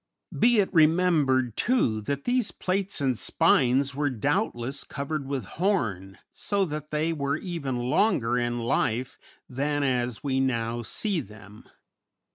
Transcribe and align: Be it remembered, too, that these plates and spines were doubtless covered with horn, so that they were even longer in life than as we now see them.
Be 0.35 0.57
it 0.57 0.73
remembered, 0.73 1.55
too, 1.55 2.01
that 2.01 2.23
these 2.23 2.49
plates 2.51 3.01
and 3.01 3.19
spines 3.19 3.93
were 3.93 4.09
doubtless 4.09 4.83
covered 4.83 5.27
with 5.27 5.45
horn, 5.45 6.17
so 6.33 6.65
that 6.65 6.89
they 6.89 7.13
were 7.13 7.37
even 7.37 7.77
longer 7.77 8.35
in 8.35 8.57
life 8.57 9.19
than 9.47 9.83
as 9.83 10.23
we 10.23 10.39
now 10.39 10.81
see 10.81 11.19
them. 11.19 11.65